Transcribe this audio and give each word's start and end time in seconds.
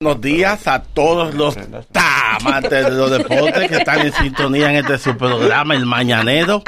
Buenos 0.00 0.20
días 0.20 0.68
a 0.68 0.80
todos 0.80 1.34
los 1.34 1.56
amantes 2.38 2.84
de 2.84 2.90
los 2.92 3.10
deportes 3.10 3.68
que 3.68 3.78
están 3.78 3.98
en 4.06 4.12
sintonía 4.12 4.70
en 4.70 4.76
este 4.76 4.96
su 4.96 5.16
programa, 5.18 5.74
El 5.74 5.86
Mañanero. 5.86 6.62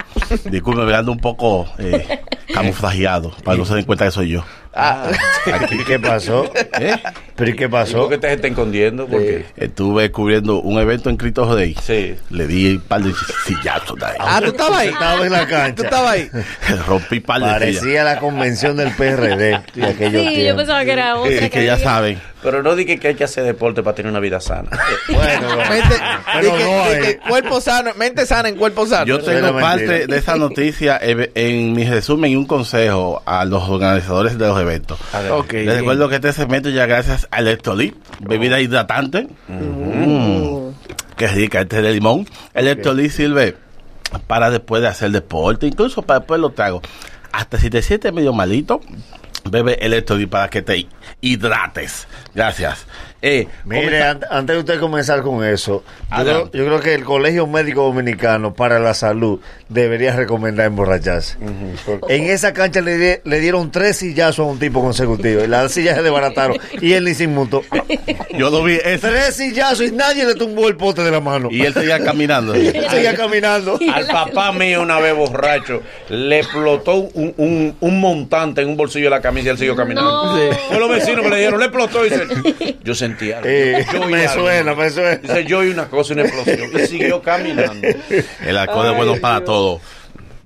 Disculpe, 0.47 0.83
me 0.83 0.93
ando 0.97 1.13
un 1.13 1.21
poco 1.21 1.69
eh, 1.79 2.23
camuflajeado 2.53 3.31
para 3.45 3.55
que 3.55 3.59
no 3.61 3.65
se 3.67 3.77
den 3.77 3.85
cuenta 3.85 4.07
que 4.07 4.11
soy 4.11 4.31
yo. 4.31 4.45
Ah, 4.75 5.11
¿y 5.71 5.79
qué 5.85 6.01
pasó? 6.01 6.51
¿Eh? 6.81 6.97
¿Pero 7.37 7.51
y 7.51 7.55
qué 7.55 7.69
¿Por 7.69 7.81
pasó? 7.81 8.09
qué 8.09 8.19
te 8.19 8.33
está 8.33 8.49
escondiendo? 8.49 9.07
Porque 9.07 9.47
Estuve 9.57 10.11
cubriendo 10.11 10.61
un 10.61 10.81
evento 10.81 11.09
en 11.11 11.17
Cristo 11.17 11.55
Rey. 11.55 11.77
Sí. 11.83 12.17
Le 12.31 12.47
di 12.49 12.75
un 12.77 12.81
par 12.81 13.03
de 13.03 13.13
sillazos 13.47 13.97
de 13.99 14.07
ahí. 14.07 14.17
Ah, 14.19 14.41
tú 14.41 14.49
estabas 14.51 14.79
ahí. 14.79 14.89
Estaba 14.89 15.25
en 15.27 15.33
la 15.33 15.45
Tú 15.45 15.51
cancha. 15.51 15.83
estabas 15.85 16.11
ahí. 16.13 16.31
Rompí 16.87 17.17
un 17.19 17.23
par 17.23 17.41
de 17.43 17.47
sillas. 17.47 17.59
Parecía 17.79 18.05
la 18.05 18.19
convención 18.19 18.77
del 18.77 18.91
PRD 18.93 19.61
de 19.75 19.87
aquellos 19.87 20.23
Sí, 20.23 20.29
yo 20.31 20.35
tiempos. 20.35 20.57
pensaba 20.63 20.85
que 20.85 20.93
era 20.93 21.17
otra. 21.17 21.33
Es 21.33 21.51
que 21.51 21.65
ya 21.65 21.79
saben. 21.79 22.21
Pero 22.43 22.63
no 22.63 22.75
dije 22.75 22.99
que 22.99 23.09
hay 23.09 23.15
que 23.15 23.25
hacer 23.25 23.45
deporte 23.45 23.83
para 23.83 23.95
tener 23.95 24.11
una 24.11 24.21
vida 24.21 24.41
sana. 24.41 24.71
Bueno, 25.09 25.55
bueno. 25.57 25.71
Mente, 25.71 25.95
Pero 26.35 26.53
di 26.57 26.59
que- 26.59 26.65
no 26.65 26.83
hay. 26.83 27.15
cuerpo 27.29 27.61
sano, 27.61 27.91
mente 27.97 28.25
sana 28.27 28.49
en 28.49 28.57
cuerpo 28.57 28.87
sano. 28.87 29.05
Yo 29.07 29.19
tengo 29.21 29.53
parte 29.61 29.87
mentira. 29.87 30.07
de 30.07 30.17
esa 30.19 30.37
noticia 30.37 30.99
en, 31.01 31.31
en 31.35 31.73
mi 31.73 31.85
resumen 31.85 32.31
y 32.33 32.37
un 32.37 32.47
consejo 32.47 33.23
a 33.27 33.45
los 33.45 33.69
organizadores 33.69 34.39
de 34.39 34.47
los 34.47 34.59
eventos. 34.61 34.99
Ok. 35.33 35.53
Les 35.53 35.77
recuerdo 35.79 36.09
que 36.09 36.15
este 36.17 36.33
segmento 36.33 36.69
ya 36.71 36.87
gracias 36.87 37.29
a 37.31 37.41
Electrolit, 37.41 37.95
bebida 38.21 38.61
hidratante. 38.61 39.29
Mm, 39.49 40.71
Qué 41.17 41.27
rica, 41.29 41.61
este 41.61 41.83
de 41.83 41.93
limón. 41.93 42.27
Electrolit 42.55 43.11
sirve 43.11 43.57
para 44.27 44.51
después 44.51 44.81
de 44.83 44.89
hacer 44.89 45.11
deporte, 45.11 45.67
incluso 45.67 46.03
para 46.03 46.21
después 46.21 46.41
lo 46.41 46.51
trago. 46.51 46.81
Hasta 47.33 47.59
si 47.59 47.69
te 47.71 47.83
sientes 47.83 48.13
medio 48.13 48.33
malito, 48.33 48.81
bebe 49.51 49.75
Electrolit 49.85 50.29
para 50.31 50.49
que 50.49 50.63
te 50.63 50.87
hidrates. 51.21 52.07
Gracias. 52.35 52.87
Eh, 53.23 53.47
Mire, 53.67 54.03
an- 54.03 54.21
antes 54.31 54.55
de 54.57 54.61
usted 54.61 54.81
comenzar 54.81 55.21
con 55.23 55.45
eso, 55.45 55.83
yo 55.85 56.07
creo, 56.09 56.19
Adelante. 56.21 56.59
yo 56.59 56.65
creo 56.67 56.81
que 56.81 56.95
el 56.95 57.05
Colegio 57.05 57.47
Médico 57.47 57.83
Dominicano 57.83 58.55
para 58.55 58.79
la 58.79 58.95
Salud 58.95 59.41
debería 59.69 60.17
recomendar 60.17 60.67
emborracharse. 60.67 61.37
En 62.09 62.25
esa 62.31 62.53
cancha 62.55 62.81
le, 62.81 62.97
di- 62.97 63.21
le 63.25 63.41
dieron 63.41 63.71
tres 63.71 63.99
sillazos 63.99 64.41
a 64.47 64.51
un 64.51 64.59
tipo 64.59 64.81
consecutivo 64.81 65.45
y 65.45 65.47
las 65.49 65.71
sillas 65.73 65.97
se 65.97 66.03
desbarataron 66.03 66.57
y 66.81 66.93
él 66.95 67.05
ni 67.05 67.15
se 67.15 67.25
inmutó. 67.25 67.63
yo 68.39 68.49
lo 68.51 68.63
vi 68.65 68.75
ese, 68.83 68.99
Tres 69.09 69.37
sillazos 69.37 69.87
y 69.89 69.93
nadie 69.93 70.25
le 70.25 70.35
tumbó 70.35 70.69
el 70.69 70.77
pote 70.77 71.03
de 71.03 71.11
la 71.11 71.21
mano. 71.21 71.49
y 71.51 71.61
él 71.63 71.75
seguía 71.75 72.03
caminando. 72.03 72.55
seguía 72.91 73.15
caminando. 73.15 73.79
Al 73.93 74.07
papá 74.07 74.53
mío 74.53 74.81
una 74.83 74.99
vez 74.99 75.15
borracho 75.15 75.83
le 76.09 76.39
explotó 76.39 76.95
un, 76.95 77.35
un, 77.37 77.77
un 77.81 78.01
montante 78.01 78.63
en 78.63 78.69
un 78.71 78.77
bolsillo 78.79 79.05
de 79.07 79.11
la 79.11 79.21
camisa 79.21 79.49
y 79.49 79.51
él 79.51 79.59
siguió 79.59 79.77
caminando. 79.77 80.11
No. 80.11 80.37
Sí. 80.37 80.57
Fue 80.69 80.79
los 80.81 80.89
vecinos 80.91 81.23
que 81.23 81.29
le 81.31 81.37
dijeron, 81.37 81.61
le 81.61 81.67
explotó 81.67 82.07
y 82.07 82.11
dice, 82.11 82.77
yo 82.83 82.95
sentí 83.11 83.33
algo. 83.33 83.49
Eh, 83.49 83.87
Yo 83.93 84.07
me 84.07 84.27
algo. 84.27 84.43
suena, 84.43 84.75
me 84.75 84.91
suena. 84.91 85.17
Dice, 85.17 85.45
yo 85.45 85.59
oí 85.59 85.69
una 85.71 85.87
cosa, 85.89 86.13
una 86.15 86.23
explosión. 86.23 86.71
Y 86.75 86.87
siguió 86.87 87.23
caminando. 87.23 87.87
El 88.45 88.57
alcohol 88.57 88.91
es 88.91 88.97
bueno 88.97 89.17
para 89.21 89.45
todo. 89.45 89.81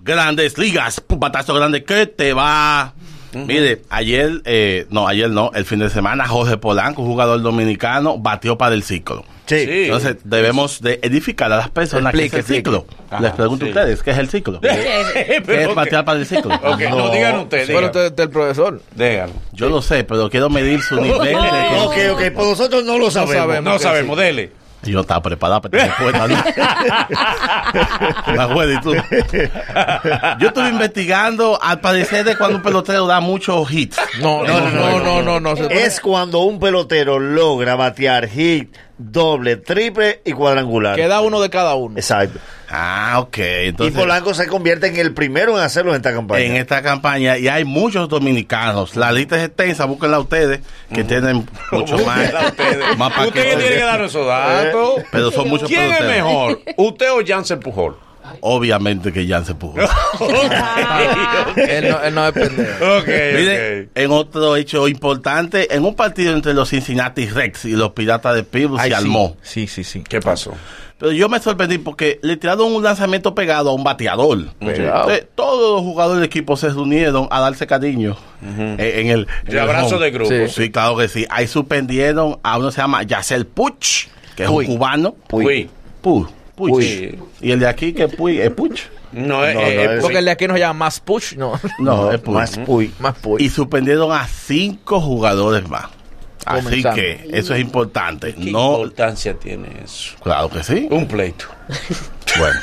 Grandes 0.03 0.59
ligas, 0.59 1.03
un 1.09 1.19
batazo 1.21 1.55
grande 1.55 1.83
que 1.85 2.07
te 2.07 2.33
va. 2.35 2.95
Mire, 3.35 3.83
ayer, 3.91 4.43
eh, 4.45 4.87
no, 4.91 5.09
ayer 5.09 5.31
no, 5.31 5.51
el 5.55 5.65
fin 5.65 5.79
de 5.81 5.91
semana, 5.91 6.27
Jorge 6.27 6.57
Polanco, 6.57 7.03
un 7.03 7.09
jugador 7.09 7.43
dominicano, 7.43 8.19
batió 8.19 8.57
para 8.57 8.75
el 8.75 8.83
ciclo. 8.83 9.25
Sí. 9.47 9.65
Sí. 9.67 9.85
Entonces, 9.85 10.17
debemos 10.25 10.81
de 10.81 11.01
edificar 11.03 11.53
a 11.53 11.57
las 11.57 11.69
personas 11.69 12.15
Explique, 12.15 12.37
que 12.37 12.41
es 12.41 12.51
el 12.51 12.57
ciclo. 12.57 12.87
Les 13.21 13.33
pregunto 13.33 13.67
sí. 13.67 13.71
a 13.71 13.75
ustedes, 13.75 14.03
¿qué 14.03 14.11
es 14.13 14.19
el 14.19 14.29
ciclo? 14.29 14.61
¿Qué 14.63 15.43
es 15.47 15.75
batear 15.75 16.05
para 16.05 16.19
el 16.19 16.27
ciclo? 16.27 16.55
Ok, 16.55 16.81
no, 16.89 17.11
digan 17.11 17.39
ustedes. 17.41 17.69
Digan. 17.69 17.85
usted 17.85 18.07
es 18.07 18.19
el 18.19 18.31
profesor. 18.31 18.81
Déjalo. 18.95 19.33
Yo 19.53 19.69
lo 19.69 19.83
sé, 19.83 20.05
pero 20.05 20.31
quiero 20.31 20.49
medir 20.49 20.81
su 20.81 20.97
nivel 21.01 21.21
de... 21.21 21.35
Ok, 21.37 21.97
ok, 22.13 22.23
pues 22.35 22.49
nosotros 22.49 22.85
no 22.85 22.99
lo 22.99 23.11
sabemos. 23.11 23.35
sabemos. 23.35 23.73
No 23.73 23.79
sabemos, 23.79 24.17
dele. 24.19 24.64
Yo 24.91 25.01
estaba 25.01 25.23
preparado 25.23 25.63
para 25.63 25.87
¿no? 26.29 26.35
La 28.35 28.49
juega 28.53 28.75
y 28.75 28.81
tú. 28.81 28.95
Yo 30.41 30.49
estuve 30.49 30.69
investigando, 30.69 31.59
al 31.61 31.81
parecer, 31.81 32.25
de 32.25 32.37
cuando 32.37 32.57
un 32.59 32.63
pelotero 32.63 33.07
da 33.07 33.21
muchos 33.21 33.71
hits. 33.71 33.97
No, 34.21 34.45
no, 34.45 34.61
no, 34.71 35.01
no, 35.01 35.23
no, 35.23 35.41
no. 35.41 35.55
pone- 35.55 35.85
Es 35.85 36.01
cuando 36.01 36.41
un 36.41 36.59
pelotero 36.59 37.19
logra 37.19 37.77
batear 37.77 38.29
hit, 38.29 38.75
doble, 38.99 39.57
triple 39.57 40.21
y 40.25 40.33
cuadrangular. 40.33 40.97
Queda 40.97 41.21
uno 41.21 41.41
de 41.41 41.51
cada 41.51 41.75
uno. 41.75 41.97
Exacto. 41.97 42.39
Ah, 42.69 43.17
ok. 43.21 43.39
y 43.39 43.43
Entonces, 43.69 43.99
Polanco 43.99 44.35
se 44.35 44.47
convierte 44.47 44.89
en 44.89 44.97
el 44.97 45.13
primero 45.13 45.57
en 45.57 45.65
hacerlo 45.65 45.91
en 45.93 45.97
esta 45.97 46.13
campaña. 46.13 46.45
en 46.45 46.57
esta 46.57 46.83
campaña, 46.83 47.39
y 47.39 47.49
hay 47.49 47.65
muchos 47.65 48.09
dominicanos. 48.09 48.97
La 48.97 49.13
lista 49.13 49.37
es 49.37 49.45
extensa, 49.45 49.85
búsquenla 49.85 50.19
ustedes, 50.19 50.61
que 50.93 51.05
tienen 51.05 51.49
mucho 51.71 51.99
más, 51.99 52.33
ustedes. 52.49 52.79
más 52.99 53.17
Usted 53.17 53.33
que 53.33 53.57
tiene 53.57 53.75
que 53.77 53.85
dar 53.85 54.01
esos 54.03 54.27
datos. 54.27 55.03
Pero 55.11 55.31
son 55.31 55.49
muchos 55.49 55.69
¿Quién 55.69 55.93
es 55.93 56.01
mejor? 56.03 56.61
¿Usted 56.77 57.13
o 57.13 57.21
Jansen 57.27 57.61
Pujol? 57.61 57.97
Obviamente 58.41 59.13
que 59.13 59.27
Jan 59.27 59.45
se 59.45 59.55
pudo. 59.55 59.75
Él 61.57 61.89
no, 61.91 62.01
él 62.03 62.15
no 62.15 62.27
es 62.27 62.33
pendejo. 62.33 62.85
En 63.95 64.11
otro 64.11 64.57
hecho 64.57 64.89
importante, 64.89 65.75
en 65.75 65.85
un 65.85 65.95
partido 65.95 66.35
entre 66.35 66.55
los 66.55 66.69
Cincinnati 66.71 67.27
Rex 67.27 67.65
y 67.65 67.73
los 67.73 67.91
Piratas 67.93 68.35
de 68.35 68.43
Pittsburgh 68.45 68.81
Ay, 68.81 68.91
se 68.91 68.97
sí. 68.97 69.03
armó. 69.03 69.37
Sí, 69.43 69.67
sí, 69.67 69.85
sí. 69.85 70.03
¿Qué 70.09 70.21
pasó? 70.21 70.55
Pero 70.99 71.13
yo 71.13 71.29
me 71.29 71.41
sorprendí 71.41 71.79
porque 71.79 72.19
le 72.23 72.37
tiraron 72.37 72.73
un 72.73 72.83
lanzamiento 72.83 73.35
pegado 73.35 73.71
a 73.71 73.73
un 73.75 73.83
bateador. 73.85 74.39
Entonces, 74.61 75.27
todos 75.35 75.75
los 75.77 75.83
jugadores 75.83 76.21
del 76.21 76.27
equipo 76.27 76.57
se 76.57 76.69
reunieron 76.69 77.27
a 77.31 77.41
darse 77.41 77.67
cariño 77.67 78.17
en, 78.43 78.77
en 78.79 79.09
el, 79.09 79.27
en 79.45 79.45
De 79.47 79.53
el 79.53 79.59
abrazo 79.59 79.97
home. 79.97 80.05
de 80.05 80.11
grupo. 80.13 80.31
Sí. 80.31 80.49
Sí, 80.49 80.71
claro 80.71 80.97
que 80.97 81.09
sí. 81.09 81.27
Ahí 81.31 81.47
suspendieron 81.49 82.39
a 82.43 82.59
uno 82.59 82.69
que 82.69 82.75
se 82.75 82.81
llama 82.81 83.03
Yacel 83.03 83.47
Puch, 83.47 84.07
que 84.37 84.45
es 84.45 84.49
Puy. 84.49 84.67
un 84.67 84.75
cubano. 84.77 85.17
Uy. 85.33 85.69
Puy. 86.01 86.27
Puch. 86.55 86.71
Puy. 86.71 87.19
Y 87.41 87.51
el 87.51 87.61
de 87.61 87.69
aquí, 87.69 87.93
que 87.93 88.09
Puy, 88.09 88.41
es 88.41 88.51
Puch. 88.51 88.81
No, 89.13 89.45
eh, 89.47 89.55
No, 89.55 89.61
eh, 89.61 89.75
no, 89.77 89.83
eh, 89.93 89.95
es- 89.97 90.01
Porque 90.03 90.19
el 90.19 90.25
de 90.25 90.31
aquí 90.33 90.47
nos 90.49 90.59
llama 90.59 90.87
más 90.87 90.99
push, 91.01 91.35
no. 91.37 91.61
No, 91.79 92.11
es 92.11 92.21
Puy. 92.21 92.35
Más 92.35 92.59
puy. 92.59 92.95
Más 92.99 93.15
push. 93.17 93.41
Y 93.43 93.49
suspendieron 93.49 94.11
a 94.13 94.27
cinco 94.27 95.01
jugadores 95.01 95.69
más. 95.69 95.87
Así 96.47 96.83
que 96.83 97.31
eso 97.33 97.55
es 97.55 97.61
importante. 97.61 98.35
¿Qué 98.35 98.51
No, 98.51 98.79
importancia 98.79 99.35
tiene 99.35 99.69
eso? 99.83 100.15
claro 100.23 100.51
que 100.51 100.63
sí. 100.63 100.89
Un 100.91 101.07
pleito. 101.07 101.47
Bueno. 102.37 102.59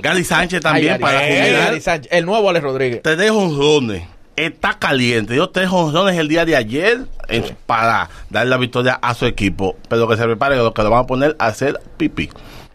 Gali 0.00 0.24
Sánchez 0.24 0.60
también 0.60 0.94
Ay, 0.94 0.98
para 0.98 1.20
jubilar. 1.20 1.52
Gary 1.68 1.80
Sánchez, 1.80 2.12
el 2.12 2.26
nuevo 2.26 2.50
Alex 2.50 2.62
Rodríguez. 2.64 3.00
Tres 3.02 3.30
jonrones. 3.30 4.02
Está 4.36 4.78
caliente. 4.78 5.32
Dio 5.32 5.48
tres 5.48 5.68
jonrones 5.70 6.18
el 6.18 6.28
día 6.28 6.44
de 6.44 6.54
ayer 6.54 7.06
en- 7.28 7.56
para 7.66 8.10
darle 8.30 8.50
la 8.50 8.56
victoria 8.58 8.98
a 9.00 9.14
su 9.14 9.24
equipo. 9.26 9.74
Pero 9.88 10.06
que 10.06 10.16
se 10.18 10.24
prepare 10.24 10.56
lo 10.56 10.74
que 10.74 10.82
lo 10.82 10.90
van 10.90 11.00
a 11.04 11.06
poner 11.06 11.34
a 11.38 11.46
hacer 11.46 11.80
pipí. 11.96 12.28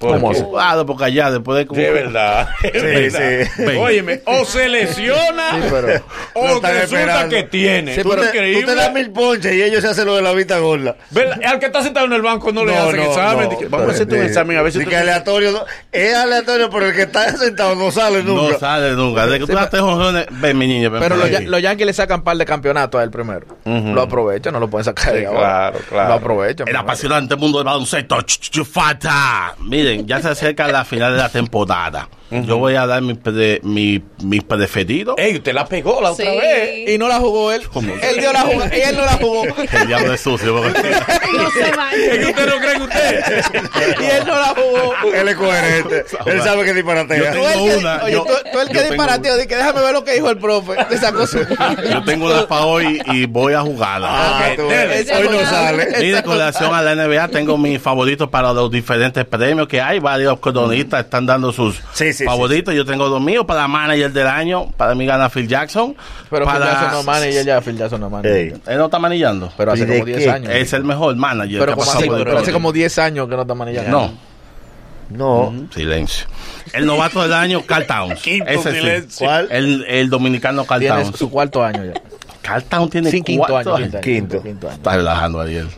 ¿Por 0.03 0.16
¿Cómo 0.19 0.31
qué? 0.31 0.38
así? 0.38 0.46
Claro, 0.52 0.86
porque 0.86 1.03
allá 1.06 1.31
después 1.31 1.58
de 1.58 1.66
como- 1.68 1.81
De 1.81 1.91
verdad. 1.91 2.47
es 2.64 2.72
Sí, 2.72 2.88
verdad. 2.88 3.47
sí. 3.56 3.64
Óyeme, 3.78 4.22
o 4.25 4.46
se 4.46 4.69
lesiona 4.69 5.52
Sí, 5.53 5.68
pero. 5.72 6.06
O 6.34 6.44
resulta 6.47 6.84
esperando. 6.84 7.30
que 7.36 7.44
tiene. 7.44 7.96
Sí, 7.96 8.02
Tú 8.03 8.09
pero 8.09 8.22
te, 8.30 8.53
tú 8.62 8.66
te 8.68 8.75
das 8.75 8.94
mil 8.94 9.12
ponches 9.12 9.53
y 9.53 9.62
ellos 9.63 9.81
se 9.81 9.88
hacen 9.90 10.06
lo 10.06 10.16
de 10.16 10.22
la 10.22 10.31
vista 10.34 10.58
gorda. 10.59 10.96
¿Verdad? 11.09 11.40
Al 11.46 11.59
que 11.59 11.66
está 11.68 11.81
sentado 11.81 12.06
en 12.06 12.13
el 12.13 12.22
banco 12.22 12.52
no, 12.52 12.66
le 12.66 12.74
No, 12.75 12.81
hacen 12.84 12.97
no, 12.97 13.03
examen. 13.03 13.50
no. 13.50 13.69
Vamos 13.69 13.88
a 13.90 13.92
hacerte 13.92 14.16
un 14.19 14.25
examen 14.25 14.58
a 14.58 14.62
ver 14.62 14.72
si 14.72 14.84
tú 14.84 14.90
que 14.90 14.96
aleatorio 14.97 15.52
no- 15.52 15.66
es 15.92 16.13
aleatorio, 16.16 16.69
pero 16.69 16.88
el 16.88 16.94
que 16.96 17.03
está 17.03 17.36
sentado 17.38 17.75
no 17.75 17.92
sale 17.92 18.24
nunca. 18.24 18.53
No 18.53 18.59
sale 18.59 18.92
nunca. 18.94 19.25
De 19.28 19.40
que 19.40 19.46
tú 19.47 19.53
tres 19.69 19.81
jonrones, 19.81 20.25
ven 20.31 20.58
mi 20.58 20.68
niño. 20.68 20.90
ven 20.92 21.02
Pero 21.02 21.16
los, 21.16 21.30
los 21.46 21.62
Yankees 21.62 21.86
le 21.88 21.94
sacan 21.94 22.24
par 22.24 22.38
de 22.38 22.46
campeonatos 22.46 23.00
a 23.00 23.03
él 23.03 23.09
primero. 23.12 23.46
Lo 23.66 24.02
aprovechan, 24.02 24.53
no 24.53 24.59
lo 24.59 24.69
pueden 24.69 24.86
sacar 24.86 25.13
de 25.13 25.19
Sí, 25.22 25.25
ahora. 25.25 25.40
claro, 25.40 25.80
claro. 25.90 26.08
Lo 26.09 26.13
aprovechan. 26.16 26.68
El 26.68 26.75
apasionante 26.75 27.36
mundo 27.36 27.59
del 27.59 27.66
baloncesto. 27.66 28.18
Falta. 28.72 29.56
Ya 30.06 30.22
se 30.22 30.30
acerca 30.30 30.68
la 30.68 30.86
final 30.86 31.14
de 31.14 31.20
la 31.20 31.30
temporada. 31.30 32.09
Yo 32.46 32.58
voy 32.58 32.76
a 32.76 32.86
dar 32.88 33.02
mi, 33.02 33.14
pre- 33.14 33.60
mi, 33.64 34.02
mi 34.24 34.40
preferido. 34.42 35.16
Ey, 35.18 35.36
usted 35.38 35.54
la 35.54 35.66
pegó 35.68 36.02
la 36.02 36.12
otra 36.12 36.26
Sí. 36.26 36.38
vez. 36.38 36.90
Y 36.90 36.98
no 36.98 37.08
la 37.08 37.20
jugó 37.20 37.52
él. 37.52 37.68
¿Cómo? 37.70 37.94
Él 37.94 38.18
dio 38.20 38.34
la 38.34 38.42
jugada 38.42 38.76
y 38.78 38.82
él 38.82 38.96
no 38.96 39.06
la 39.06 39.14
jugó. 39.14 39.44
El 39.82 39.88
diablo 39.88 40.14
es 40.14 40.22
sucio. 40.22 40.56
porque- 40.62 40.82
No 41.34 41.50
se 41.52 41.60
Es 41.62 41.66
que 41.72 41.76
vaya. 41.78 42.30
usted 42.30 42.48
no 42.48 42.57
cree 42.60 42.74
que 42.78 42.84
usted. 42.84 43.24
y 44.02 44.06
él 44.06 44.24
no 44.25 44.40
la 44.40 44.48
jugó. 44.56 45.13
Él 45.13 45.28
es 45.28 45.36
coherente. 45.36 46.06
Él 46.25 46.42
sabe 46.42 46.63
que 46.66 46.74
disparatea. 46.74 47.18
Yo 47.18 47.31
tengo 47.31 47.78
una, 47.78 48.04
oye, 48.04 48.13
yo- 48.13 48.24
tú, 48.24 48.34
tú 48.52 48.60
el 48.60 48.68
que 48.68 48.74
tengo 48.75 48.90
disparateo, 48.90 49.38
di 49.38 49.48
que 49.48 49.56
déjame 49.56 49.81
ver 49.81 49.94
lo 49.94 50.04
que 50.04 50.13
dijo 50.13 50.30
el 50.30 50.38
profe. 50.38 50.74
Te 50.90 50.98
sacó 50.98 51.28
su. 51.28 51.40
Yo 51.40 52.04
tengo 52.06 52.25
una 52.28 52.48
para 52.48 52.66
hoy 52.66 53.02
y 53.07 53.25
voy 53.25 53.54
a 53.54 53.62
jugarla. 53.62 54.07
Ah, 54.12 54.50
tú 54.56 54.68
ves, 54.68 55.10
hoy 55.12 55.30
no 55.30 55.40
sale. 55.50 55.88
Mire, 56.00 56.24
con 56.24 56.34
relación 56.38 56.74
a 56.74 56.81
la 56.81 56.96
NBA, 56.96 57.28
tengo 57.30 57.57
mis 57.57 57.81
favoritos 57.81 58.30
para 58.30 58.54
los 58.54 58.69
diferentes 58.72 59.25
premios 59.25 59.68
que 59.68 59.81
hay. 59.81 60.00
Varios 60.00 60.40
cronistas 60.40 61.06
están 61.06 61.25
dando 61.25 61.52
sus 61.52 61.81
Sí, 61.94 62.13
sí, 62.13 62.23
favoritos. 62.25 62.74
Yo 62.74 62.86
tengo 62.86 63.08
los 63.08 63.22
míos 63.22 63.46
para 63.46 63.68
manager 63.68 64.12
del 64.12 64.28
año. 64.28 64.72
Para 64.78 64.96
mí 64.96 65.06
gana 65.06 65.30
Phil 65.30 65.48
Jackson. 65.48 65.96
Pero 66.30 66.46
para... 66.46 66.60
Phil 66.60 66.68
Jackson 66.68 66.92
no 66.92 67.04
manager 67.04 67.46
ya, 67.46 67.62
Phil 67.62 67.78
Jackson 67.78 68.02
no 68.02 68.10
manager. 68.10 68.38
Ey. 68.38 68.54
Él 68.68 68.78
no 68.78 68.86
está 68.86 69.00
manillando. 69.00 69.52
Pero 69.58 69.72
hace 69.72 69.84
¿Y 69.84 69.86
de 69.86 69.94
como 69.94 70.06
10 70.06 70.18
qué? 70.18 70.30
años. 70.30 70.52
Es 70.54 70.74
el 70.74 70.84
mejor 70.84 71.16
manager. 71.16 71.60
pero 71.60 71.75
que 71.75 71.81
ha 71.81 71.86
como, 71.86 71.92
así, 71.92 72.10
pero 72.10 72.38
hace 72.40 72.52
como 72.52 72.72
10 72.72 73.00
años 73.00 73.28
que 73.30 73.36
no 73.36 73.42
está 73.42 73.56
manejando. 73.56 73.92
No. 73.92 74.34
No. 75.10 75.68
Silencio. 75.74 76.25
El 76.74 76.86
novato 76.86 77.22
del 77.22 77.34
año, 77.34 77.62
Carl 77.66 77.86
Towns. 77.86 78.20
Quinto 78.24 78.50
Ese 78.50 79.02
sí. 79.10 79.18
¿Cuál? 79.24 79.48
El, 79.52 79.86
el 79.88 80.10
dominicano 80.10 80.66
Carl 80.66 80.86
Towns. 80.86 81.18
su 81.18 81.30
cuarto 81.30 81.64
año 81.64 81.86
ya. 81.86 81.94
Carl 82.44 82.63
Town 82.66 82.90
tiene 82.90 83.10
Sí, 83.10 83.22
quinto 83.24 83.45
cuatro 83.50 83.75
año. 83.75 83.86
años. 83.86 84.01
Quinto. 84.01 84.42
Quinto 84.44 84.68
año. 84.68 84.75
Está 84.78 84.95
relajando 84.98 85.40
Ariel. 85.42 85.68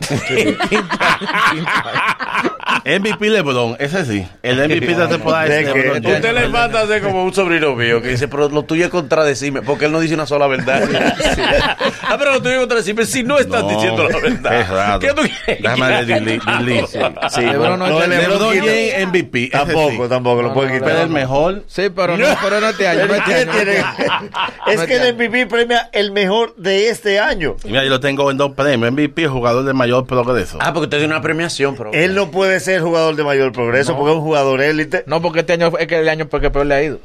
MVP 2.84 3.30
LeBron, 3.30 3.76
ese 3.78 4.04
sí. 4.04 4.26
El 4.42 4.58
MVP 4.58 4.86
de 4.86 4.96
la 4.96 5.08
temporada 5.08 5.44
¿De 5.44 5.60
es 5.62 5.68
qué? 5.72 5.78
LeBron. 5.78 6.06
Usted 6.06 6.34
le 6.34 6.48
manda 6.48 6.80
a 6.80 6.82
hacer 6.84 7.02
como 7.02 7.24
un 7.24 7.34
sobrino 7.34 7.74
mío 7.74 8.00
que 8.02 8.08
dice, 8.08 8.28
pero 8.28 8.48
lo 8.48 8.64
tuyo 8.64 8.84
es 8.84 8.90
contradecirme, 8.90 9.62
porque 9.62 9.86
él 9.86 9.92
no 9.92 10.00
dice 10.00 10.14
una 10.14 10.26
sola 10.26 10.46
verdad. 10.46 10.82
ah, 12.02 12.16
pero 12.18 12.32
lo 12.34 12.42
tuyo 12.42 12.54
es 12.54 12.60
contradecirme 12.60 13.04
si 13.06 13.22
no 13.24 13.38
estás 13.38 13.62
No, 13.62 13.70
diciendo 13.70 14.08
la 14.08 14.18
verdad. 14.18 14.60
Es 14.60 14.68
raro. 14.68 14.98
¿Qué 15.00 15.08
tú 15.08 15.22
quieres? 15.22 15.62
Déjame 15.62 16.04
Dili. 16.04 16.40
Sí, 17.30 17.40
LeBron 17.40 17.78
no 17.78 17.86
no, 17.88 18.02
es- 18.02 18.08
LeBron 18.08 19.08
MVP. 19.08 19.48
Tampoco, 19.50 20.04
sí. 20.04 20.08
tampoco, 20.08 20.42
lo 20.42 20.52
puede 20.54 20.68
Pero 20.70 20.84
quitar. 20.86 21.02
el 21.02 21.08
mejor. 21.10 21.64
Sí, 21.66 21.88
pero 21.94 22.16
no, 22.16 22.26
pero 22.42 22.60
no 22.60 22.68
este 22.68 22.88
año. 22.88 23.00
¿Pero 23.02 23.14
este 23.14 23.34
año. 23.34 23.52
tiene? 23.52 23.72
Es 24.66 24.80
que 24.82 24.94
este 24.96 25.08
el 25.08 25.14
MVP 25.14 25.46
premia 25.46 25.88
el 25.92 26.12
mejor 26.12 26.54
de 26.56 26.88
este 26.88 27.20
año. 27.20 27.56
Mira, 27.64 27.84
yo 27.84 27.90
lo 27.90 28.00
tengo 28.00 28.30
en 28.30 28.36
dos 28.36 28.52
premios. 28.52 28.90
MVP, 28.92 29.26
jugador 29.28 29.64
de 29.64 29.72
mayor 29.72 30.06
progreso. 30.06 30.58
Ah, 30.60 30.72
porque 30.72 30.84
usted 30.84 30.98
tiene 30.98 31.12
una 31.14 31.22
premiación, 31.22 31.76
pero... 31.76 31.92
Él 31.92 32.14
no 32.14 32.30
puede 32.30 32.60
ser 32.60 32.80
jugador 32.82 33.14
de 33.16 33.24
mayor 33.24 33.52
progreso 33.52 33.96
porque 33.96 34.12
es 34.12 34.16
un 34.18 34.22
jugador 34.24 34.60
élite. 34.62 35.04
No, 35.06 35.20
porque 35.22 35.40
este 35.40 35.54
año 35.54 35.72
es 35.78 35.86
que 35.86 35.98
el 35.98 36.08
año 36.08 36.26
porque 36.28 36.50
peor 36.50 36.66
le 36.66 36.74
ha 36.74 36.82
ido. 36.82 36.98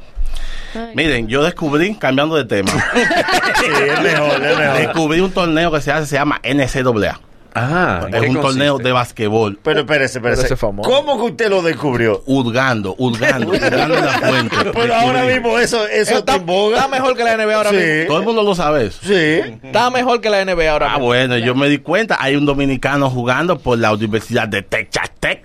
Miren, 0.94 1.28
yo 1.28 1.42
descubrí, 1.44 1.94
cambiando 1.96 2.34
de 2.36 2.46
tema, 2.46 2.72
Sí, 3.60 3.66
es 3.66 4.00
mejor, 4.02 4.42
es 4.42 4.58
mejor. 4.58 4.78
descubrí 4.78 5.20
un 5.20 5.30
torneo 5.30 5.70
que 5.70 5.82
se 5.82 5.92
hace, 5.92 6.06
se 6.06 6.16
llama 6.16 6.40
NCAA. 6.42 7.20
Ajá. 7.54 8.08
Es 8.12 8.28
un 8.28 8.40
torneo 8.40 8.78
de 8.78 8.92
basquetbol. 8.92 9.58
Pero 9.62 9.80
espérese, 9.80 10.18
espérese. 10.18 10.46
Ese 10.46 10.56
famoso. 10.56 10.88
¿Cómo 10.88 11.16
que 11.18 11.24
usted 11.32 11.50
lo 11.50 11.62
descubrió? 11.62 12.22
Hurgando, 12.26 12.94
hurgando, 12.98 13.48
hurgando 13.52 13.96
en 13.98 14.04
la 14.04 14.12
fuente. 14.12 14.56
Pero 14.72 14.94
ahora 14.94 15.24
mismo 15.24 15.58
eso, 15.58 15.86
eso 15.86 16.18
está, 16.18 16.36
en 16.36 16.46
boga. 16.46 16.76
está 16.76 16.88
mejor 16.88 17.16
que 17.16 17.24
la 17.24 17.36
NBA 17.36 17.54
ahora 17.56 17.72
mismo. 17.72 18.06
Todo 18.08 18.18
el 18.18 18.24
mundo 18.24 18.42
lo 18.42 18.54
sabe 18.54 18.86
eso. 18.86 18.98
sí. 19.02 19.40
Está 19.62 19.90
mejor 19.90 20.20
que 20.20 20.30
la 20.30 20.44
NBA 20.44 20.70
ahora 20.70 20.86
Ah, 20.86 20.92
mismo. 20.94 21.06
bueno, 21.06 21.36
yo 21.38 21.54
me 21.54 21.68
di 21.68 21.78
cuenta, 21.78 22.16
hay 22.20 22.36
un 22.36 22.46
dominicano 22.46 23.10
jugando 23.10 23.58
por 23.58 23.78
la 23.78 23.92
Universidad 23.92 24.48
de 24.48 24.62
Texas 24.62 25.10
Tech. 25.20 25.42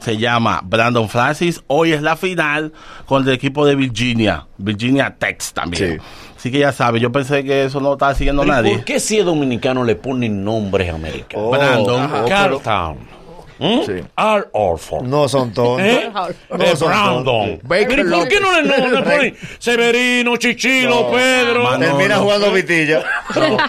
Se 0.00 0.16
llama 0.16 0.60
Brandon 0.64 1.08
Francis. 1.08 1.62
Hoy 1.66 1.92
es 1.92 2.02
la 2.02 2.16
final 2.16 2.72
con 3.06 3.22
el 3.28 3.34
equipo 3.34 3.66
de 3.66 3.74
Virginia. 3.74 4.46
Virginia 4.56 5.14
Tech 5.18 5.42
también. 5.52 5.98
Sí. 6.00 6.06
Así 6.36 6.50
que 6.50 6.58
ya 6.60 6.72
sabe, 6.72 7.00
yo 7.00 7.12
pensé 7.12 7.44
que 7.44 7.64
eso 7.64 7.80
no 7.80 7.92
estaba 7.92 8.14
siguiendo 8.14 8.42
Pero 8.42 8.54
¿y 8.54 8.56
nadie. 8.56 8.74
¿Por 8.76 8.84
qué 8.84 8.98
si 8.98 9.18
es 9.18 9.24
dominicano 9.26 9.84
le 9.84 9.94
ponen 9.96 10.42
nombres 10.42 10.92
americanos? 10.92 11.46
Oh, 11.48 11.50
Brandon. 11.50 12.00
ajá. 12.02 12.24
Carltown. 12.24 13.20
¿Mm? 13.58 13.80
Sí. 13.84 13.92
Al 14.16 14.46
Orford. 14.52 15.04
No 15.04 15.28
son 15.28 15.52
tontos. 15.52 15.82
¿Eh? 15.86 16.10
No 16.48 16.76
son 16.76 16.88
Brandon. 16.88 17.60
Baker 17.62 17.88
Pero 17.88 18.08
¿y 18.08 18.10
¿Por 18.20 18.28
qué 18.28 18.40
no 18.40 18.52
le, 18.58 18.62
no 18.62 18.88
le 18.88 19.02
ponen 19.02 19.36
Severino, 19.58 20.36
Chichilo, 20.38 20.88
No. 21.02 21.10
Pedro? 21.10 21.64
Mano, 21.64 21.78
Termina 21.78 22.16
no. 22.16 22.22
jugando 22.22 22.52
vitilla. 22.52 23.02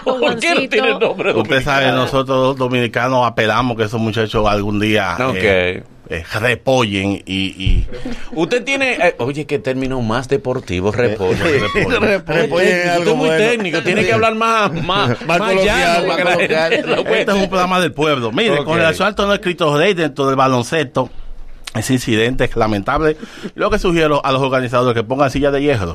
¿Por 0.02 0.38
qué 0.40 0.54
no 0.54 0.68
tiene 0.70 0.98
nombre 0.98 1.34
Usted 1.34 1.62
sabe, 1.62 1.92
nosotros 1.92 2.38
los 2.38 2.56
dominicanos 2.56 3.26
apelamos 3.26 3.76
que 3.76 3.82
esos 3.82 4.00
muchachos 4.00 4.46
algún 4.48 4.80
día 4.80 5.14
Ok. 5.20 5.34
eh, 5.36 5.82
eh, 6.12 6.24
repollen 6.38 7.22
y, 7.26 7.36
y 7.46 7.86
Usted 8.32 8.64
tiene, 8.64 8.92
eh, 8.94 9.14
oye, 9.18 9.46
qué 9.46 9.58
término 9.58 10.00
más 10.02 10.28
deportivo, 10.28 10.92
repollo. 10.92 11.36
repollen. 11.44 12.02
Repollen 12.26 12.52
Usted 12.52 12.78
es 12.78 12.84
es 12.86 12.90
algo 12.90 13.16
muy 13.16 13.28
bueno. 13.28 13.44
técnico, 13.44 13.82
tiene 13.82 14.04
que 14.04 14.12
hablar 14.12 14.34
más, 14.34 14.72
más, 14.72 15.20
Más 15.26 15.38
coloquial, 15.38 15.64
llano, 15.64 16.06
más 16.08 16.16
que 16.16 16.24
la 16.24 16.32
coloquial. 16.34 16.82
lo 16.86 17.04
puede- 17.04 17.20
Este 17.20 17.32
es 17.32 17.38
un 17.38 17.48
programa 17.48 17.80
del 17.80 17.92
pueblo. 17.92 18.32
Mire, 18.32 18.58
Ok. 18.60 18.64
con 18.64 18.76
relación 18.76 19.08
al 19.08 19.14
torneo 19.14 19.34
escrito 19.34 19.76
rey 19.76 19.94
dentro 19.94 20.26
del 20.26 20.36
baloncesto, 20.36 21.10
ese 21.74 21.94
incidente 21.94 22.44
es 22.44 22.54
lamentable. 22.56 23.16
Lo 23.54 23.70
que 23.70 23.78
sugiero 23.78 24.20
a 24.24 24.30
los 24.32 24.42
organizadores 24.42 24.94
que 24.94 25.06
pongan 25.06 25.30
silla 25.30 25.50
de 25.50 25.62
hierro. 25.62 25.94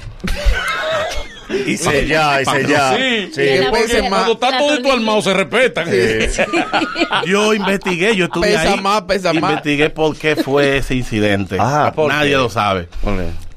Y 1.65 1.77
sellar, 1.77 2.41
y 2.41 2.45
sellar. 2.45 2.97
Sí, 2.97 3.29
Sí. 3.33 3.41
sí, 3.87 3.99
cuando 4.09 4.33
está 4.33 4.57
todo 4.57 4.81
tu 4.81 4.91
armado 4.91 5.21
se 5.21 5.33
respetan. 5.33 5.87
Yo 7.25 7.53
investigué, 7.53 8.15
yo 8.15 8.25
estuve 8.25 8.47
Pesa 8.47 8.73
ahí. 8.73 8.81
más, 8.81 9.01
pesa 9.03 9.33
más. 9.33 9.51
investigué 9.51 9.89
por 9.89 10.15
qué 10.17 10.35
fue 10.35 10.77
ese 10.77 10.95
incidente. 10.95 11.57
Ah, 11.59 11.91
¿por 11.95 12.09
Nadie 12.09 12.31
qué? 12.31 12.37
lo 12.37 12.49
sabe. 12.49 12.87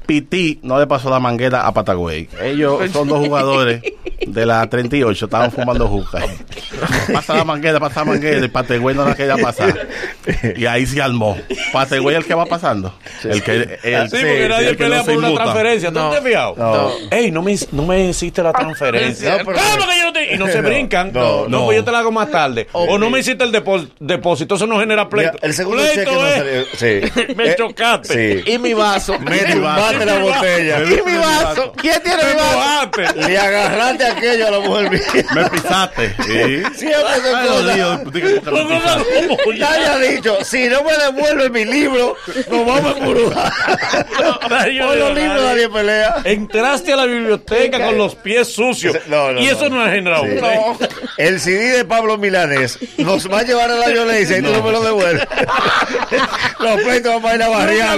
Piti 0.05 0.59
no 0.63 0.79
le 0.79 0.87
pasó 0.87 1.09
la 1.09 1.19
manguera 1.19 1.65
a 1.67 1.73
Patagüey. 1.73 2.27
Ellos 2.41 2.91
son 2.91 3.07
dos 3.07 3.19
jugadores 3.25 3.81
de 4.25 4.45
la 4.45 4.67
38, 4.69 5.25
estaban 5.25 5.51
fumando 5.51 5.87
juca. 5.87 6.19
Pasa 7.13 7.35
la 7.35 7.43
manguera, 7.43 7.79
pasa 7.79 8.01
la 8.01 8.05
manguera, 8.11 8.45
y 8.45 8.47
Patagüey 8.47 8.95
no 8.95 9.05
la 9.05 9.15
quería 9.15 9.37
pasar. 9.37 9.87
Y 10.55 10.65
ahí 10.65 10.85
se 10.85 11.01
armó. 11.01 11.37
Patagüey 11.71 12.15
es 12.15 12.21
el 12.21 12.27
que 12.27 12.33
va 12.33 12.45
pasando. 12.45 12.93
El 13.23 13.41
que, 13.43 13.79
el, 13.83 14.09
Sí, 14.09 14.17
porque 14.17 14.47
nadie 14.49 14.67
el 14.69 14.77
que 14.77 14.83
pelea 14.83 14.97
no 14.99 15.03
se 15.05 15.09
por 15.11 15.17
una 15.17 15.27
inmuta. 15.27 15.43
transferencia. 15.43 15.89
¿Tú 15.91 15.99
No. 15.99 16.09
te 16.09 16.17
has 16.17 16.23
fijado? 16.23 16.55
No. 16.57 16.91
Ey, 17.11 17.31
no 17.31 17.41
me, 17.41 17.55
no 17.71 17.83
me 17.85 18.05
hiciste 18.09 18.41
la 18.43 18.53
transferencia. 18.53 19.37
No, 19.37 19.45
pero- 19.45 19.57
¿Cómo 19.59 19.87
que 19.89 19.97
yo 19.99 20.05
no 20.05 20.13
te.? 20.13 20.33
Y 20.35 20.37
no 20.37 20.47
se 20.47 20.61
No, 20.61 20.67
brincan. 20.69 21.11
no, 21.13 21.21
No, 21.43 21.47
no. 21.49 21.65
pues 21.65 21.77
yo 21.77 21.83
te 21.83 21.91
la 21.91 21.99
hago 21.99 22.11
más 22.11 22.29
tarde. 22.31 22.67
O 22.71 22.97
no 22.97 23.09
me 23.09 23.19
hiciste 23.19 23.43
el 23.43 23.51
depo- 23.51 23.87
depósito. 23.99 24.55
Eso 24.55 24.67
no 24.67 24.79
genera 24.79 25.05
Mira, 25.05 25.09
pleito. 25.31 25.37
el 25.41 25.53
segundo 25.53 25.81
Pleito 25.83 25.99
cheque 26.01 26.11
no 26.15 26.27
es- 26.27 26.35
salió. 26.35 26.63
Sí. 26.77 27.33
Me 27.35 27.43
Eh, 27.51 27.55
chocaste. 27.57 28.43
Sí. 28.43 28.51
Y 28.51 28.57
mi 28.59 28.73
vaso. 28.73 29.17
Me 29.19 29.37
tumbaste 29.39 30.05
la 30.05 30.19
botella. 30.19 30.83
Y 30.83 31.01
mi 31.09 31.17
vaso. 31.17 31.73
¿Quién 31.75 32.01
tiene 32.03 32.23
mi 32.23 32.33
vaso? 32.35 32.57
Mojaste. 32.57 33.27
Le 33.27 33.37
agarraste 33.37 34.05
aquello 34.05 34.47
a 34.47 34.51
la 34.51 34.59
mujer 34.59 34.91
mía. 34.91 35.01
Me 35.35 35.49
pisaste. 35.49 36.15
Sí. 36.51 36.63
Siempre 36.75 37.15
se 37.21 37.35
Ay, 37.35 37.47
cosa. 37.47 37.73
Dios, 37.73 38.13
dije, 38.13 38.41
¿por 38.41 38.53
qué 38.53 38.63
me 38.63 38.75
pisaste? 38.75 39.37
Nadie 39.59 39.85
ha 39.85 39.97
dicho, 39.99 40.37
si 40.43 40.67
no 40.67 40.83
me 40.83 40.97
devuelve 40.97 41.49
mi 41.49 41.65
libro, 41.65 42.15
nos 42.49 42.65
vamos 42.65 42.95
a 42.95 42.97
embrujar. 42.97 43.53
Por 44.81 44.97
los 44.97 45.13
libros 45.15 45.43
nadie 45.43 45.69
pelea. 45.69 46.21
Entraste 46.23 46.93
a 46.93 46.95
la 46.97 47.05
biblioteca 47.05 47.85
con 47.85 47.97
los 47.97 48.15
pies 48.15 48.47
sucios. 48.47 48.97
No, 49.07 49.31
no, 49.31 49.41
y 49.41 49.47
eso 49.47 49.69
no. 49.69 49.77
no, 49.77 49.83
ha 49.83 49.89
generado 49.89 50.23
pleito. 50.23 50.77
El 51.17 51.39
CD 51.39 51.77
de 51.77 51.85
Pablo 51.85 52.17
Milanés 52.17 52.79
nos 52.97 53.29
va 53.31 53.39
a 53.39 53.43
llevar 53.43 53.69
a 53.71 53.75
la 53.75 53.87
violencia 53.89 54.37
y 54.37 54.41
tú 54.41 54.51
no 54.51 54.61
me 54.63 54.71
lo 54.71 54.81
devuelves. 54.81 55.27
Los 56.59 56.81
pleitos 56.81 57.13
vamos 57.21 57.31
a 57.31 57.35
ir 57.73 57.81
a. 57.83 57.95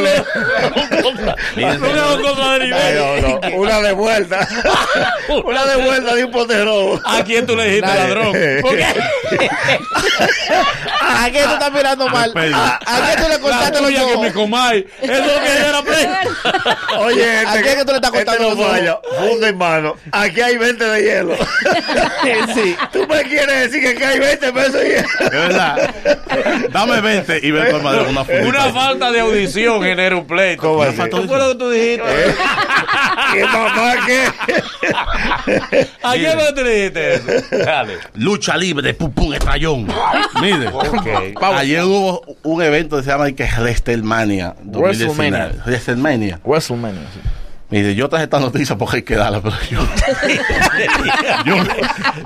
No 1.57 1.93
no, 1.93 3.21
no. 3.21 3.57
Una 3.57 3.79
de 3.81 3.91
vuelta. 3.93 4.47
Una 5.45 5.65
de 5.65 5.75
vuelta 5.83 6.15
de 6.15 6.25
un 6.25 6.31
pote 6.31 6.63
robo. 6.63 6.99
¿A 7.05 7.23
quién 7.23 7.45
tú 7.45 7.55
le 7.55 7.65
dijiste 7.65 7.87
Nadie. 7.87 8.03
ladrón? 8.03 8.31
¿Por 8.61 8.75
qué? 8.77 8.85
¿A 11.01 11.29
quién 11.31 11.45
tú 11.45 11.53
estás 11.53 11.71
mirando 11.71 12.07
mal? 12.09 12.33
¿A, 12.53 12.79
a 12.85 13.05
quién 13.05 13.23
tú 13.23 13.29
le 13.29 13.39
cortaste 13.39 13.81
los 13.81 13.87
tuya 13.89 13.99
que 13.99 14.05
me 14.05 14.13
ojos? 14.15 14.31
comáis. 14.33 14.85
Eso 15.01 15.11
que 15.11 15.69
era 15.69 15.81
pleito. 15.81 16.99
Oye, 16.99 17.35
este, 17.43 17.47
¿A 17.47 17.61
quién 17.61 17.77
que 17.77 17.85
tú 17.85 17.91
le 17.91 17.95
estás 17.97 18.13
este 18.13 18.25
cortando 18.25 18.55
no 18.55 18.55
los 18.55 18.95
ojos? 18.95 19.29
Funda 19.29 19.47
en 19.49 19.57
mano. 19.57 19.95
Aquí 20.11 20.41
hay 20.41 20.57
20 20.57 20.83
de 20.83 21.01
hielo. 21.03 21.35
Sí. 22.53 22.75
¿Tú 22.91 23.02
me 23.07 23.23
quieres 23.23 23.71
decir 23.71 23.97
que 23.97 24.05
hay 24.05 24.19
20 24.19 24.53
pesos 24.53 24.73
de 24.73 24.89
hielo? 24.89 25.07
Es 25.19 25.31
verdad. 25.31 25.95
Dame 26.71 27.01
20 27.01 27.39
y 27.41 27.51
ve 27.51 27.71
por 27.71 27.81
madre 27.81 28.01
una 28.09 28.25
fundita. 28.25 28.47
Una 28.47 28.73
falta 28.73 29.11
de 29.11 29.19
audición 29.19 29.81
genera 29.83 30.15
un 30.15 30.25
pleito. 30.25 30.61
¿Cómo 30.61 30.83
así? 30.83 30.97
¿Qué 30.97 31.09
fue 31.09 31.37
lo 31.37 31.49
que 31.49 31.55
tú 31.55 31.69
dijiste? 31.69 32.03
¿Qué 33.33 33.45
mamá 33.45 33.93
qué? 34.05 34.23
¿A 36.03 36.11
fue 36.11 36.45
que 36.47 36.53
tú 36.55 36.63
dijiste 36.63 37.13
eso? 37.15 37.65
Dale. 37.65 37.97
Lucha 38.15 38.57
libre, 38.57 38.93
pum 38.93 39.11
pum, 39.11 39.33
estrellón. 39.33 39.87
Mire, 40.41 40.69
ayer 41.55 41.83
hubo 41.83 42.23
un 42.43 42.61
evento 42.61 42.97
que 42.97 43.03
se 43.03 43.09
llama 43.09 43.31
que 43.31 43.45
WrestleMania 43.45 44.55
2019. 44.63 45.61
WrestleMania. 45.65 45.65
WrestleMania. 45.65 46.39
WrestleMania. 46.43 47.01
sí. 47.13 47.42
Mire, 47.73 47.95
yo 47.95 48.07
traje 48.07 48.25
esta 48.25 48.39
noticia 48.39 48.77
porque 48.77 48.97
hay 48.97 49.01
que 49.01 49.15
darla, 49.15 49.41
pero 49.41 49.55
yo, 49.71 49.81
yo, 51.43 51.55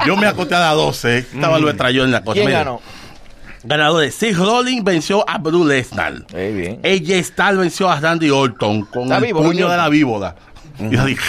yo 0.06 0.18
me 0.18 0.28
acosté 0.28 0.56
a 0.56 0.60
las 0.60 0.76
12. 0.76 1.20
Estaba 1.20 1.58
lo 1.58 1.70
estrelló 1.70 2.04
en 2.04 2.12
la 2.12 2.22
cosa. 2.22 2.34
¿Quién 2.34 2.52
ganó? 2.52 2.82
Ganadores. 3.64 4.14
Seth 4.14 4.36
Rollins 4.36 4.84
venció 4.84 5.24
a 5.26 5.38
Brock 5.38 5.66
Lesnar. 5.66 6.16
Eh, 6.34 6.52
bien. 6.54 6.82
AJ 6.84 7.24
Styles 7.24 7.58
venció 7.60 7.90
a 7.90 7.98
Randy 7.98 8.30
Orton 8.30 8.82
con 8.88 9.04
Está 9.04 9.20
el 9.20 9.24
vivo, 9.24 9.42
puño 9.42 9.70
de 9.70 9.78
la 9.78 9.88
víbora. 9.88 10.36
Y, 10.80 10.90
yo 10.90 11.06
dije, 11.06 11.24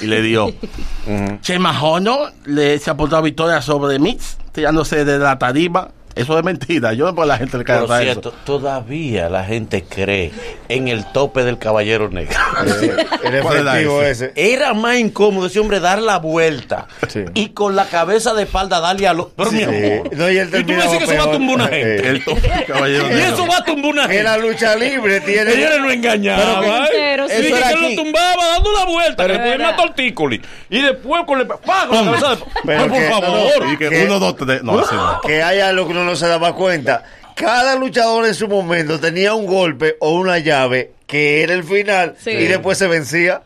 y 0.00 0.06
le 0.06 0.22
dio. 0.22 0.54
Chema 1.40 1.82
Hono 1.82 2.30
le 2.44 2.78
se 2.78 2.90
apuntó 2.90 3.16
a 3.16 3.22
victoria 3.22 3.60
sobre 3.60 3.98
Mix, 3.98 4.36
tirándose 4.52 5.04
de 5.04 5.18
la 5.18 5.36
tarima. 5.36 5.88
Eso 6.18 6.38
es 6.38 6.44
mentira. 6.44 6.92
Yo 6.92 7.10
no 7.12 7.24
la 7.24 7.38
gente 7.38 7.56
le 7.58 7.64
cae 7.64 7.80
Por 7.86 7.98
cierto, 8.00 8.28
eso. 8.30 8.38
todavía 8.44 9.28
la 9.28 9.44
gente 9.44 9.84
cree 9.84 10.30
en 10.68 10.88
el 10.88 11.04
tope 11.12 11.44
del 11.44 11.58
caballero 11.58 12.08
negro. 12.10 12.36
El 13.24 13.40
¿Cuál 13.42 13.56
era 13.58 13.72
efectivo 13.72 14.02
ese? 14.02 14.32
Era 14.34 14.74
más 14.74 14.96
incómodo 14.98 15.46
ese 15.46 15.60
hombre 15.60 15.80
dar 15.80 16.00
la 16.00 16.18
vuelta 16.18 16.86
Sí. 17.08 17.24
y 17.34 17.50
con 17.50 17.76
la 17.76 17.86
cabeza 17.86 18.34
de 18.34 18.42
espalda 18.44 18.80
darle 18.80 19.06
a 19.08 19.12
los. 19.14 19.28
Pero 19.36 19.50
mi 19.52 19.58
Sí. 19.58 19.64
amor. 19.64 20.10
No, 20.16 20.30
y 20.30 20.38
él 20.38 20.48
y 20.48 20.64
tú 20.64 20.72
dices 20.72 20.98
que 20.98 21.04
eso 21.04 21.14
va 21.18 21.24
a 21.24 21.32
tumbar 21.32 21.56
una 21.56 21.68
gente. 21.68 21.96
Eh, 21.96 22.08
El 22.10 22.24
tope, 22.24 22.64
caballero 22.66 23.06
Y 23.06 23.08
negro. 23.14 23.34
eso 23.34 23.46
va 23.46 23.56
a 23.58 23.64
tumbar 23.64 23.90
una 23.92 24.02
En 24.04 24.08
gente. 24.10 24.22
la 24.24 24.36
lucha 24.38 24.76
libre 24.76 25.20
tiene. 25.20 25.52
Ellos 25.52 25.70
no 25.80 25.90
engañaban. 25.90 26.64
Pero 26.90 27.26
que- 27.26 27.27
¿eh? 27.27 27.27
Y 27.27 27.27
dije 27.48 27.58
que 27.62 27.64
aquí. 27.86 27.96
lo 27.96 28.02
tumbaba 28.02 28.46
dando 28.48 28.72
la 28.72 28.84
vuelta, 28.84 29.16
Pero 29.24 29.34
que 29.34 29.38
le 29.40 29.44
es 29.46 29.52
ponía 29.52 29.68
una 29.68 29.76
tortícoli. 29.76 30.42
Y 30.70 30.80
después 30.82 31.22
con, 31.26 31.40
el, 31.40 31.46
¡pa! 31.46 31.58
con 31.88 31.96
la 31.96 32.04
cabeza 32.12 32.36
de. 32.36 32.42
Pero 32.64 32.88
por 32.88 32.98
que- 32.98 33.08
favor. 33.10 33.66
Y 33.72 33.76
que 33.76 33.88
uno, 34.06 34.18
dos, 34.18 34.36
tres. 34.36 34.62
No. 34.62 34.80
que 35.26 35.42
hay 35.42 35.60
algo 35.60 35.86
que 35.86 35.92
uno 35.92 36.04
no 36.04 36.16
se 36.16 36.26
daba 36.28 36.54
cuenta. 36.54 37.02
Cada 37.34 37.76
luchador 37.76 38.26
en 38.26 38.34
su 38.34 38.48
momento 38.48 38.98
tenía 38.98 39.34
un 39.34 39.46
golpe 39.46 39.96
o 40.00 40.10
una 40.12 40.38
llave 40.38 40.92
que 41.08 41.42
era 41.42 41.54
el 41.54 41.64
final, 41.64 42.14
Sí. 42.22 42.30
y 42.32 42.44
después 42.46 42.76
se 42.76 42.86
vencía. 42.86 43.40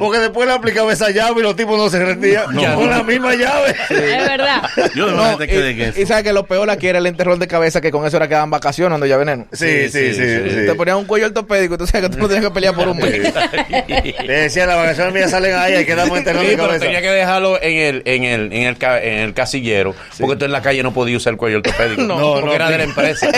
Porque 0.00 0.18
después 0.18 0.46
le 0.48 0.52
aplicaba 0.52 0.92
esa 0.92 1.10
llave 1.10 1.40
y 1.40 1.42
los 1.44 1.54
tipos 1.54 1.78
no 1.78 1.88
se 1.88 2.04
rendían 2.04 2.44
con 2.74 2.90
la 2.90 3.02
misma 3.04 3.34
llave. 3.36 3.70
Es 3.88 4.28
verdad. 4.28 4.62
Yo 4.96 5.06
de 5.06 5.12
No, 5.12 5.22
verdad 5.22 5.38
te 5.38 5.46
quedé 5.46 5.70
en 5.70 5.78
y, 5.78 5.80
y 5.80 5.84
eso. 5.84 6.06
sabes 6.08 6.24
que 6.24 6.32
lo 6.32 6.44
peor 6.46 6.68
aquí 6.70 6.88
era 6.88 6.98
el 6.98 7.06
enterrón 7.06 7.38
de 7.38 7.46
cabeza 7.46 7.80
que 7.80 7.92
con 7.92 8.04
eso 8.04 8.16
era 8.16 8.26
que 8.26 8.34
daban 8.34 8.50
vacaciones 8.50 8.90
donde 8.90 9.08
ya 9.08 9.16
veneno. 9.16 9.46
Sí, 9.52 9.88
sí, 9.90 10.12
sí. 10.12 10.22
sí, 10.50 10.66
Te 10.66 10.74
ponían 10.74 10.96
un 10.96 11.04
cuello 11.04 11.26
ortopédico 11.26 11.76
y 11.76 11.78
tú 11.78 11.86
sabes 11.86 12.08
que 12.10 12.16
tú 12.16 12.20
no 12.20 12.26
tenías 12.28 12.44
que 12.46 12.50
pelear 12.50 12.74
por 12.74 12.88
un 12.88 12.96
mes. 12.98 13.32
Le 14.24 14.32
decía, 14.32 14.66
las 14.66 14.76
vacaciones 14.76 15.14
mías 15.14 15.30
salen 15.30 15.54
ahí, 15.54 15.74
hay 15.74 15.86
que 15.86 15.94
darme 15.94 16.18
enterrón 16.18 16.42
Sí, 16.42 16.48
de 16.48 16.56
pero 16.56 16.66
cabeza. 16.66 16.84
tenía 16.84 17.00
que 17.00 17.10
dejarlo 17.10 17.62
en 17.62 17.78
el, 17.78 18.02
en 18.06 18.24
el, 18.24 18.52
en 18.52 18.62
el, 18.66 18.76
ca- 18.76 19.00
en 19.00 19.20
el 19.20 19.34
casillero, 19.34 19.94
porque 20.18 20.34
tú 20.36 20.44
en 20.46 20.52
la 20.52 20.62
calle 20.62 20.82
no 20.82 20.92
podías 20.92 21.18
usar 21.18 21.34
el 21.34 21.36
cuello 21.38 21.58
ortopédico. 21.58 22.02
No, 22.02 22.32
porque 22.34 22.46
no, 22.46 22.52
era 22.54 22.70
de 22.70 22.78
la 22.78 22.84
empresa. 22.84 23.28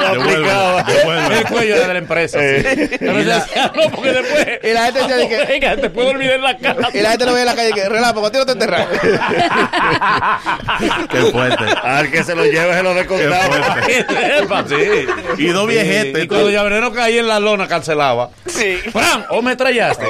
Lo 0.00 0.06
aplicaba. 0.22 0.84
el 1.38 1.44
cuello 1.46 1.74
era 1.76 1.86
de 1.88 1.92
la 1.94 1.98
empresa. 1.98 2.09
Sí. 2.38 2.38
Entonces 3.00 3.26
decía, 3.26 3.72
no, 3.74 3.90
porque 3.90 4.12
después. 4.12 4.46
Y 4.62 4.72
la 4.72 4.84
gente 4.84 4.98
decía 5.00 5.16
de 5.16 5.28
que- 5.28 5.44
Venga, 5.46 5.76
te 5.76 5.90
puedo 5.90 6.08
olvidar 6.10 6.34
en 6.36 6.42
la 6.42 6.56
casa. 6.58 6.88
Y 6.92 7.00
la 7.00 7.10
gente 7.10 7.24
lo 7.26 7.32
veía 7.32 7.42
en 7.42 7.46
la 7.48 7.54
calle 7.54 7.72
que 7.72 7.88
relámpago, 7.88 8.26
a 8.26 8.30
ti 8.32 8.38
no 8.38 8.46
te 8.46 8.52
enterras. 8.52 8.86
Qué 11.10 11.18
fuerte. 11.32 11.64
Al 11.82 12.10
que 12.10 12.22
se 12.24 12.34
lo 12.34 12.44
lleve 12.44 12.74
se 12.74 12.82
lo 12.82 12.94
sí. 14.68 15.06
Y 15.38 15.46
dos 15.48 15.66
viejetes. 15.68 16.24
Y 16.24 16.28
cuando 16.28 16.50
Llavereno 16.50 16.92
caía 16.92 17.20
en 17.20 17.28
la 17.28 17.40
lona, 17.40 17.66
cancelaba. 17.68 18.30
Sí. 18.46 18.76
Fran, 18.92 19.24
o 19.30 19.42
me 19.42 19.52
estrellaste. 19.52 20.06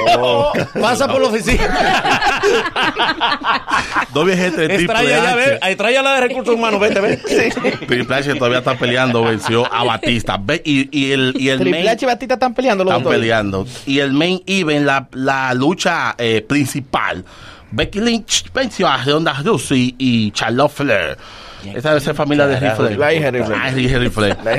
Pasa 0.79 1.07
por 1.07 1.21
la 1.21 1.27
oficina. 1.27 2.21
Dos 4.13 4.25
viejetes 4.25 4.57
de 4.57 4.67
Triple 4.67 4.93
ve. 5.03 5.15
H. 5.15 5.59
Ahí 5.61 5.75
trae 5.75 6.01
la 6.01 6.15
de 6.15 6.21
recursos 6.21 6.53
humanos, 6.55 6.79
vete, 6.79 6.99
vete. 6.99 7.51
Triple 7.87 8.15
H 8.15 8.35
todavía 8.35 8.59
está 8.59 8.75
peleando, 8.75 9.23
venció 9.23 9.71
a 9.71 9.83
Batista. 9.83 10.37
Ve- 10.39 10.61
Y, 10.65 10.89
y 10.91 11.11
el, 11.11 11.33
y 11.37 11.49
el 11.49 11.59
Triple 11.59 11.79
main- 11.83 11.90
H 11.91 12.05
y 12.05 12.07
Batista 12.07 12.33
están 12.35 12.53
peleando 12.53 12.83
los 12.83 12.91
están 12.93 13.03
dos. 13.03 13.13
peleando. 13.13 13.67
Y 13.85 13.99
el 13.99 14.13
main 14.13 14.41
event, 14.45 14.85
la, 14.85 15.07
la 15.13 15.53
lucha 15.53 16.15
eh, 16.17 16.41
principal. 16.47 17.23
Becky 17.71 18.01
Lynch 18.01 18.51
venció 18.53 18.87
a 18.87 18.97
Ronda 19.03 19.33
Rousey 19.43 19.95
y 19.97 20.31
Charlotte 20.31 20.71
Flair. 20.71 21.17
Esa 21.63 21.89
debe 21.89 22.01
ser 22.01 22.15
familia 22.15 22.47
de 22.47 22.59
Ric 22.59 22.75
Flair. 22.75 22.97
La 22.97 23.13
hija 23.13 23.31
de 23.31 23.43
Flair. 23.43 23.61
Ah, 23.63 23.69
es 23.69 23.77
hija 23.77 23.99
de 23.99 24.09
Flair. 24.09 24.35
La. 24.43 24.53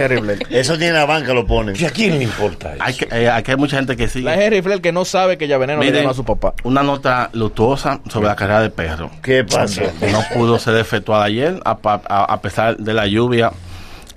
Eso 0.57 0.77
ni 0.77 0.85
en 0.87 0.95
la 0.95 1.05
banca 1.05 1.35
lo 1.35 1.45
ponen. 1.45 1.75
¿Y 1.77 1.85
a 1.85 1.91
quién 1.91 2.17
le 2.17 2.25
importa 2.25 2.75
eso? 2.75 2.83
Hay, 2.83 2.95
que, 2.95 3.09
eh, 3.11 3.29
aquí 3.29 3.51
hay 3.51 3.57
mucha 3.57 3.77
gente 3.77 3.97
que 3.97 4.07
sigue. 4.09 4.25
La 4.25 4.41
Henry 4.41 4.63
Flair 4.63 4.81
que 4.81 4.93
no 4.93 5.05
sabe 5.05 5.37
que 5.37 5.49
ya 5.49 5.59
veneno 5.59 5.81
le 5.81 5.87
Miren, 5.87 6.03
llama 6.03 6.13
a 6.13 6.15
su 6.15 6.25
papá. 6.25 6.55
una 6.63 6.85
nota 6.85 7.29
luctuosa 7.33 8.01
sobre 8.09 8.29
la 8.29 8.37
carrera 8.37 8.63
de 8.63 8.71
perro. 8.71 9.11
¿Qué 9.21 9.43
pasó? 9.43 9.83
No 10.13 10.23
pudo 10.33 10.61
ser 10.61 10.77
efectuada 10.77 11.25
ayer, 11.25 11.61
a, 11.65 11.77
pa- 11.77 12.03
a- 12.09 12.33
a 12.33 12.41
pesar 12.41 12.77
de 12.77 12.95
la 12.95 13.07
lluvia. 13.09 13.51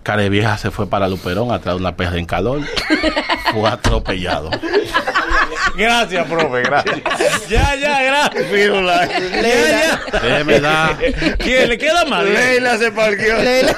Carevieja 0.06 0.56
se 0.60 0.70
fue 0.70 0.86
para 0.88 1.10
Luperón 1.10 1.52
a 1.52 1.58
traer 1.58 1.80
una 1.80 1.96
perra 1.96 2.20
en 2.20 2.26
calor. 2.26 2.62
Fue 3.52 3.68
atropellado. 3.68 4.52
Gracias, 5.78 6.26
profe, 6.28 6.62
gracias. 6.64 6.98
ya, 7.50 7.76
ya, 7.76 8.02
gracias. 8.02 8.46
Fírula. 8.52 9.08
Ya, 9.08 9.42
ya. 9.42 10.02
Déjeme 10.22 10.60
dar. 10.60 10.98
¿Quién 11.40 11.70
le 11.70 11.78
queda 11.78 12.04
mal? 12.06 12.32
Leila 12.32 12.78
se 12.78 12.92
parqueó. 12.92 13.38
Leila 13.38 13.76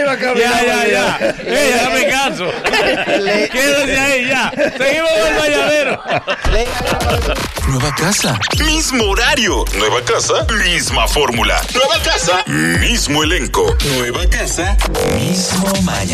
iba 0.00 0.12
a 0.12 0.18
caminar. 0.18 0.66
Ya, 0.66 0.66
ya, 0.66 0.86
ya. 0.88 1.18
Ey, 1.46 1.72
dame 1.72 2.08
caso. 2.08 2.50
Quédese 3.52 3.98
ahí, 3.98 4.26
ya. 4.28 4.52
Seguimos 4.76 5.10
con 5.10 5.26
el 5.28 5.34
valladero. 5.38 6.02
Nueva 7.68 7.94
casa, 7.94 8.38
mismo 8.64 9.04
horario. 9.04 9.64
Nueva 9.78 10.02
casa, 10.02 10.44
misma 10.64 11.06
fórmula. 11.08 11.60
Nueva 11.74 11.98
casa, 12.02 12.42
mismo 12.46 13.22
elenco. 13.22 13.76
Nueva 13.96 14.26
casa, 14.28 14.76
mismo 15.14 15.68
mañana. 15.82 16.06